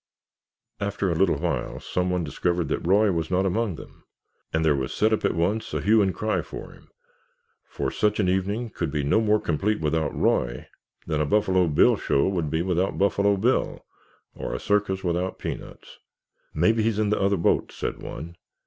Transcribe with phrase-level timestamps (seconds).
[0.79, 4.03] After a little while some one discovered that Roy was not among them,
[4.51, 6.89] and there was set up at once a hue and cry for him,
[7.67, 10.67] for such an evening could be no more complete without Roy
[11.05, 13.85] than a Buffalo Bill Show would be without Buffalo Bill
[14.33, 15.99] or a circus without peanuts.
[16.51, 18.37] "Maybe he's in the other boat," said one.